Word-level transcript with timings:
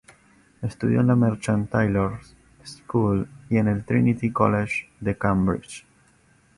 Estudió 0.63 1.01
en 1.01 1.05
la 1.05 1.15
Merchant 1.15 1.69
Taylor’s 1.69 2.35
School 2.65 3.27
y 3.51 3.57
en 3.57 3.67
el 3.67 3.85
Trinity 3.85 4.31
College 4.31 4.89
de 4.99 5.15
Cambridge. 5.15 5.85